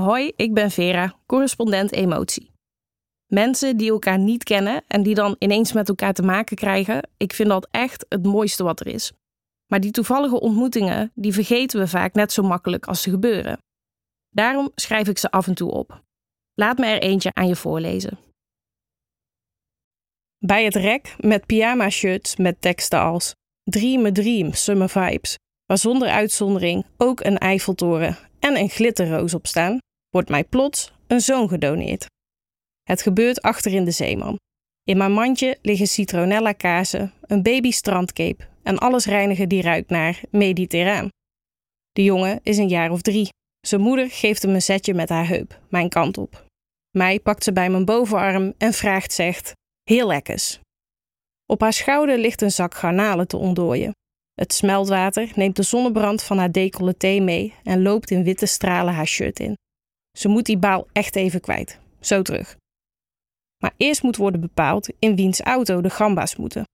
Hoi, 0.00 0.32
ik 0.36 0.54
ben 0.54 0.70
Vera, 0.70 1.14
correspondent 1.26 1.92
emotie. 1.92 2.50
Mensen 3.26 3.76
die 3.76 3.90
elkaar 3.90 4.18
niet 4.18 4.44
kennen 4.44 4.84
en 4.86 5.02
die 5.02 5.14
dan 5.14 5.36
ineens 5.38 5.72
met 5.72 5.88
elkaar 5.88 6.12
te 6.12 6.22
maken 6.22 6.56
krijgen, 6.56 7.08
ik 7.16 7.32
vind 7.32 7.48
dat 7.48 7.68
echt 7.70 8.06
het 8.08 8.22
mooiste 8.22 8.62
wat 8.62 8.80
er 8.80 8.86
is. 8.86 9.12
Maar 9.66 9.80
die 9.80 9.90
toevallige 9.90 10.40
ontmoetingen, 10.40 11.10
die 11.14 11.32
vergeten 11.32 11.80
we 11.80 11.88
vaak 11.88 12.14
net 12.14 12.32
zo 12.32 12.42
makkelijk 12.42 12.86
als 12.86 13.02
ze 13.02 13.10
gebeuren. 13.10 13.58
Daarom 14.28 14.70
schrijf 14.74 15.08
ik 15.08 15.18
ze 15.18 15.30
af 15.30 15.46
en 15.46 15.54
toe 15.54 15.70
op. 15.70 16.02
Laat 16.54 16.78
me 16.78 16.86
er 16.86 17.02
eentje 17.02 17.34
aan 17.34 17.48
je 17.48 17.56
voorlezen. 17.56 18.18
Bij 20.38 20.64
het 20.64 20.74
rek 20.74 21.14
met 21.18 21.46
pyjama 21.46 21.90
shirts 21.90 22.36
met 22.36 22.60
teksten 22.60 23.00
als 23.00 23.34
Dream 23.62 24.06
a 24.06 24.12
Dream, 24.12 24.52
Summer 24.52 24.88
Vibes, 24.88 25.38
waar 25.66 25.78
zonder 25.78 26.08
uitzondering 26.08 26.86
ook 26.96 27.24
een 27.24 27.38
Eiffeltoren 27.38 28.18
en 28.38 28.56
een 28.56 28.68
glitterroos 28.68 29.34
op 29.34 29.46
staan, 29.46 29.78
wordt 30.10 30.28
mij 30.28 30.44
plots 30.44 30.92
een 31.06 31.20
zoon 31.20 31.48
gedoneerd. 31.48 32.06
Het 32.82 33.02
gebeurt 33.02 33.42
achter 33.42 33.72
in 33.72 33.84
de 33.84 33.90
zeeman. 33.90 34.36
In 34.84 34.96
mijn 34.96 35.12
mandje 35.12 35.58
liggen 35.62 35.86
citronella 35.86 36.52
kazen, 36.52 37.12
een 37.20 37.42
baby 37.42 37.70
strandcape 37.70 38.48
en 38.62 38.78
alles 38.78 39.06
reinigen 39.06 39.48
die 39.48 39.62
ruikt 39.62 39.90
naar 39.90 40.20
mediterraan. 40.30 41.08
De 41.92 42.04
jongen 42.04 42.40
is 42.42 42.58
een 42.58 42.68
jaar 42.68 42.90
of 42.90 43.02
drie. 43.02 43.28
Zijn 43.66 43.80
moeder 43.80 44.10
geeft 44.10 44.42
hem 44.42 44.54
een 44.54 44.62
zetje 44.62 44.94
met 44.94 45.08
haar 45.08 45.28
heup, 45.28 45.60
mijn 45.68 45.88
kant 45.88 46.18
op. 46.18 46.44
Mij 46.90 47.20
pakt 47.20 47.44
ze 47.44 47.52
bij 47.52 47.70
mijn 47.70 47.84
bovenarm 47.84 48.54
en 48.58 48.72
vraagt 48.72 49.12
zegt, 49.12 49.52
heel 49.82 50.06
lekkers. 50.06 50.58
Op 51.46 51.60
haar 51.60 51.72
schouder 51.72 52.18
ligt 52.18 52.42
een 52.42 52.50
zak 52.50 52.74
garnalen 52.74 53.28
te 53.28 53.36
ontdooien. 53.36 53.92
Het 54.34 54.52
smeltwater 54.52 55.32
neemt 55.34 55.56
de 55.56 55.62
zonnebrand 55.62 56.22
van 56.22 56.38
haar 56.38 56.52
decolleté 56.52 57.18
mee 57.18 57.54
en 57.62 57.82
loopt 57.82 58.10
in 58.10 58.24
witte 58.24 58.46
stralen 58.46 58.94
haar 58.94 59.06
shirt 59.06 59.40
in. 59.40 59.54
Ze 60.18 60.28
moet 60.28 60.44
die 60.44 60.58
baal 60.58 60.86
echt 60.92 61.16
even 61.16 61.40
kwijt. 61.40 61.78
Zo 62.00 62.22
terug. 62.22 62.56
Maar 63.62 63.74
eerst 63.76 64.02
moet 64.02 64.16
worden 64.16 64.40
bepaald 64.40 64.88
in 64.98 65.16
wiens 65.16 65.40
auto 65.40 65.80
de 65.80 65.90
gamba's 65.90 66.36
moeten. 66.36 66.64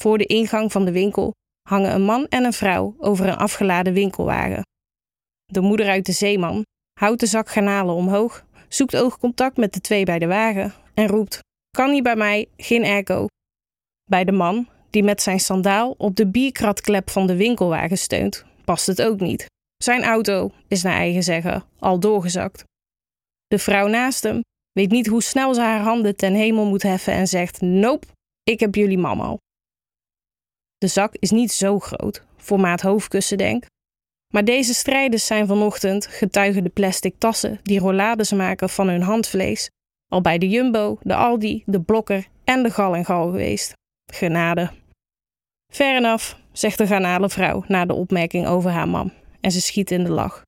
Voor 0.00 0.18
de 0.18 0.26
ingang 0.26 0.72
van 0.72 0.84
de 0.84 0.92
winkel 0.92 1.32
hangen 1.68 1.94
een 1.94 2.04
man 2.04 2.26
en 2.28 2.44
een 2.44 2.52
vrouw 2.52 2.94
over 2.98 3.28
een 3.28 3.36
afgeladen 3.36 3.92
winkelwagen. 3.92 4.62
De 5.44 5.60
moeder 5.60 5.88
uit 5.88 6.06
de 6.06 6.12
zeeman 6.12 6.62
houdt 7.00 7.20
de 7.20 7.26
zak 7.26 7.48
garnalen 7.48 7.94
omhoog, 7.94 8.44
zoekt 8.68 8.96
oogcontact 8.96 9.56
met 9.56 9.72
de 9.72 9.80
twee 9.80 10.04
bij 10.04 10.18
de 10.18 10.26
wagen 10.26 10.74
en 10.94 11.06
roept: 11.06 11.38
Kan 11.70 11.90
niet 11.90 12.02
bij 12.02 12.16
mij, 12.16 12.48
geen 12.56 12.84
airco. 12.84 13.26
Bij 14.04 14.24
de 14.24 14.32
man, 14.32 14.68
die 14.90 15.02
met 15.02 15.22
zijn 15.22 15.40
sandaal 15.40 15.94
op 15.98 16.16
de 16.16 16.26
bierkratklep 16.26 17.10
van 17.10 17.26
de 17.26 17.36
winkelwagen 17.36 17.98
steunt, 17.98 18.44
past 18.64 18.86
het 18.86 19.02
ook 19.02 19.20
niet. 19.20 19.46
Zijn 19.76 20.04
auto 20.04 20.50
is 20.68 20.82
naar 20.82 20.96
eigen 20.96 21.22
zeggen 21.22 21.64
al 21.78 22.00
doorgezakt. 22.00 22.64
De 23.46 23.58
vrouw 23.58 23.86
naast 23.86 24.22
hem 24.22 24.42
weet 24.72 24.90
niet 24.90 25.06
hoe 25.06 25.22
snel 25.22 25.54
ze 25.54 25.60
haar 25.60 25.80
handen 25.80 26.16
ten 26.16 26.34
hemel 26.34 26.66
moet 26.66 26.82
heffen 26.82 27.12
en 27.12 27.26
zegt: 27.26 27.60
Nope, 27.60 28.06
ik 28.42 28.60
heb 28.60 28.74
jullie 28.74 28.98
mam 28.98 29.20
al. 29.20 29.38
De 30.78 30.86
zak 30.86 31.14
is 31.18 31.30
niet 31.30 31.52
zo 31.52 31.78
groot, 31.78 32.24
formaat 32.36 32.80
hoofdkussen 32.80 33.38
denk. 33.38 33.64
Maar 34.32 34.44
deze 34.44 34.74
strijders 34.74 35.26
zijn 35.26 35.46
vanochtend, 35.46 36.06
getuigen 36.06 36.64
de 36.64 36.70
plastic 36.70 37.14
tassen 37.18 37.60
die 37.62 37.78
rollades 37.78 38.32
maken 38.32 38.68
van 38.68 38.88
hun 38.88 39.02
handvlees, 39.02 39.70
al 40.12 40.20
bij 40.20 40.38
de 40.38 40.48
Jumbo, 40.48 40.98
de 41.02 41.14
Aldi, 41.14 41.62
de 41.66 41.80
Blokker 41.80 42.28
en 42.44 42.62
de 42.62 42.70
Gal 42.70 42.94
en 42.94 43.04
Gal 43.04 43.30
geweest. 43.30 43.72
Genade. 44.12 44.70
Ver 45.72 45.96
enough, 45.96 46.34
zegt 46.52 46.78
de 46.78 46.86
garnalenvrouw 46.86 47.64
na 47.68 47.84
de 47.84 47.92
opmerking 47.92 48.46
over 48.46 48.70
haar 48.70 48.88
mam 48.88 49.12
en 49.44 49.52
ze 49.52 49.60
schiet 49.60 49.90
in 49.90 50.04
de 50.04 50.10
lach. 50.10 50.42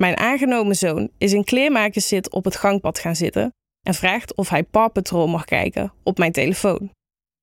Mijn 0.00 0.16
aangenomen 0.16 0.76
zoon 0.76 1.10
is 1.18 1.32
in 1.32 1.44
kleermakerszit 1.44 2.30
op 2.30 2.44
het 2.44 2.56
gangpad 2.56 2.98
gaan 2.98 3.16
zitten 3.16 3.52
en 3.86 3.94
vraagt 3.94 4.34
of 4.34 4.48
hij 4.48 4.62
Paw 4.62 4.92
Patrol 4.92 5.26
mag 5.26 5.44
kijken 5.44 5.92
op 6.02 6.18
mijn 6.18 6.32
telefoon. 6.32 6.90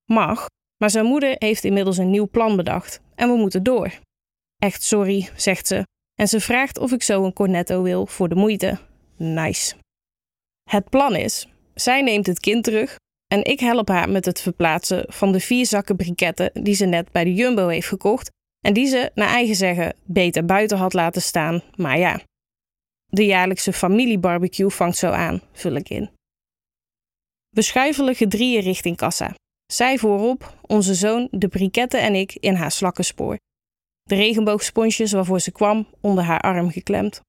Mag, 0.04 0.46
maar 0.76 0.90
zijn 0.90 1.04
moeder 1.04 1.34
heeft 1.38 1.64
inmiddels 1.64 1.96
een 1.96 2.10
nieuw 2.10 2.28
plan 2.28 2.56
bedacht 2.56 3.00
en 3.14 3.28
we 3.28 3.36
moeten 3.36 3.62
door. 3.62 3.92
Echt 4.58 4.82
sorry, 4.82 5.30
zegt 5.36 5.66
ze, 5.66 5.86
en 6.14 6.28
ze 6.28 6.40
vraagt 6.40 6.78
of 6.78 6.92
ik 6.92 7.02
zo 7.02 7.24
een 7.24 7.32
cornetto 7.32 7.82
wil 7.82 8.06
voor 8.06 8.28
de 8.28 8.34
moeite. 8.34 8.78
Nice. 9.16 9.74
Het 10.70 10.88
plan 10.88 11.16
is: 11.16 11.48
zij 11.74 12.02
neemt 12.02 12.26
het 12.26 12.40
kind 12.40 12.64
terug 12.64 12.96
en 13.26 13.44
ik 13.44 13.60
help 13.60 13.88
haar 13.88 14.08
met 14.08 14.24
het 14.24 14.40
verplaatsen 14.40 15.04
van 15.12 15.32
de 15.32 15.40
vier 15.40 15.66
zakken 15.66 15.96
briketten 15.96 16.50
die 16.62 16.74
ze 16.74 16.84
net 16.84 17.12
bij 17.12 17.24
de 17.24 17.34
Jumbo 17.34 17.68
heeft 17.68 17.88
gekocht 17.88 18.30
en 18.60 18.72
die 18.72 18.86
ze, 18.86 19.10
naar 19.14 19.28
eigen 19.28 19.54
zeggen, 19.54 19.96
beter 20.04 20.44
buiten 20.44 20.78
had 20.78 20.92
laten 20.92 21.22
staan, 21.22 21.62
maar 21.74 21.98
ja. 21.98 22.20
De 23.06 23.24
jaarlijkse 23.24 23.72
familiebarbecue 23.72 24.70
vangt 24.70 24.96
zo 24.96 25.10
aan, 25.10 25.40
vul 25.52 25.74
ik 25.74 25.88
in. 25.88 26.10
We 27.48 27.62
schuifelen 27.62 28.14
gedrieën 28.14 28.62
richting 28.62 28.96
kassa. 28.96 29.34
Zij 29.72 29.98
voorop, 29.98 30.56
onze 30.60 30.94
zoon, 30.94 31.28
de 31.30 31.48
briketten 31.48 32.00
en 32.00 32.14
ik 32.14 32.34
in 32.34 32.54
haar 32.54 32.70
slakkenspoor. 32.70 33.38
De 34.02 34.14
regenboogsponsjes 34.14 35.12
waarvoor 35.12 35.40
ze 35.40 35.52
kwam 35.52 35.88
onder 36.00 36.24
haar 36.24 36.40
arm 36.40 36.70
geklemd. 36.70 37.20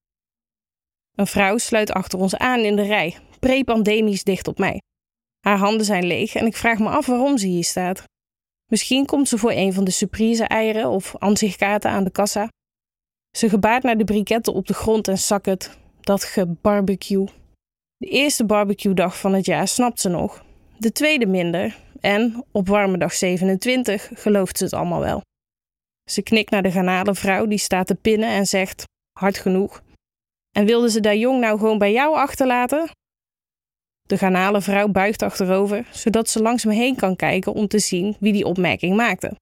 Een 1.11 1.27
vrouw 1.27 1.57
sluit 1.57 1.91
achter 1.91 2.19
ons 2.19 2.35
aan 2.35 2.59
in 2.59 2.75
de 2.75 2.81
rij, 2.81 3.17
prepandemisch 3.39 4.23
dicht 4.23 4.47
op 4.47 4.57
mij. 4.57 4.81
Haar 5.39 5.57
handen 5.57 5.85
zijn 5.85 6.05
leeg 6.05 6.35
en 6.35 6.45
ik 6.45 6.55
vraag 6.55 6.79
me 6.79 6.89
af 6.89 7.05
waarom 7.05 7.37
ze 7.37 7.47
hier 7.47 7.63
staat. 7.63 8.03
Misschien 8.71 9.05
komt 9.05 9.27
ze 9.27 9.37
voor 9.37 9.51
een 9.51 9.73
van 9.73 9.83
de 9.83 9.91
surprise-eieren 9.91 10.89
of 10.89 11.15
ansichtkaarten 11.15 11.91
aan 11.91 12.03
de 12.03 12.11
kassa. 12.11 12.47
Ze 13.37 13.49
gebaart 13.49 13.83
naar 13.83 13.97
de 13.97 14.03
briketten 14.03 14.53
op 14.53 14.67
de 14.67 14.73
grond 14.73 15.07
en 15.07 15.17
het. 15.41 15.77
Dat 16.01 16.23
gebarbecue. 16.23 17.27
De 17.97 18.07
eerste 18.07 18.45
barbecue-dag 18.45 19.19
van 19.19 19.33
het 19.33 19.45
jaar 19.45 19.67
snapt 19.67 19.99
ze 19.99 20.09
nog. 20.09 20.45
De 20.77 20.91
tweede 20.91 21.25
minder. 21.25 21.79
En 21.99 22.45
op 22.51 22.67
warme 22.67 22.97
dag 22.97 23.13
27 23.13 24.09
gelooft 24.13 24.57
ze 24.57 24.63
het 24.63 24.73
allemaal 24.73 24.99
wel. 24.99 25.21
Ze 26.09 26.21
knikt 26.21 26.51
naar 26.51 26.63
de 26.63 26.71
garnalenvrouw 26.71 27.45
die 27.45 27.57
staat 27.57 27.87
te 27.87 27.95
pinnen 27.95 28.29
en 28.29 28.45
zegt: 28.45 28.83
Hard 29.19 29.37
genoeg. 29.37 29.83
En 30.51 30.65
wilde 30.65 30.89
ze 30.89 30.99
daar 30.99 31.15
jong 31.15 31.39
nou 31.39 31.59
gewoon 31.59 31.77
bij 31.77 31.91
jou 31.91 32.15
achterlaten? 32.15 32.89
De 34.11 34.17
garnalenvrouw 34.17 34.87
buigt 34.87 35.21
achterover, 35.21 35.87
zodat 35.91 36.29
ze 36.29 36.41
langs 36.41 36.65
me 36.65 36.73
heen 36.73 36.95
kan 36.95 37.15
kijken 37.15 37.53
om 37.53 37.67
te 37.67 37.79
zien 37.79 38.15
wie 38.19 38.33
die 38.33 38.45
opmerking 38.45 38.95
maakte. 38.95 39.35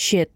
Shit. 0.00 0.28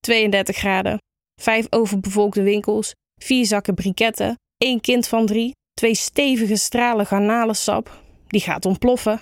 32 0.00 0.56
graden, 0.56 0.98
vijf 1.40 1.66
overbevolkte 1.70 2.42
winkels, 2.42 2.92
vier 3.22 3.46
zakken 3.46 3.74
briketten, 3.74 4.38
één 4.56 4.80
kind 4.80 5.08
van 5.08 5.26
drie, 5.26 5.54
twee 5.72 5.94
stevige 5.94 6.56
stralen 6.56 7.06
garnalensap. 7.06 8.02
Die 8.26 8.40
gaat 8.40 8.66
ontploffen. 8.66 9.20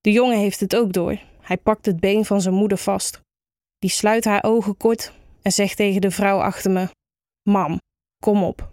De 0.00 0.12
jongen 0.12 0.38
heeft 0.38 0.60
het 0.60 0.76
ook 0.76 0.92
door. 0.92 1.18
Hij 1.40 1.56
pakt 1.56 1.86
het 1.86 2.00
been 2.00 2.24
van 2.24 2.40
zijn 2.40 2.54
moeder 2.54 2.78
vast. 2.78 3.20
Die 3.78 3.90
sluit 3.90 4.24
haar 4.24 4.44
ogen 4.44 4.76
kort 4.76 5.12
en 5.42 5.52
zegt 5.52 5.76
tegen 5.76 6.00
de 6.00 6.10
vrouw 6.10 6.40
achter 6.40 6.70
me: 6.70 6.88
Mam, 7.42 7.80
kom 8.22 8.42
op. 8.42 8.72